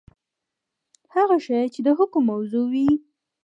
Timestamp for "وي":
2.71-2.87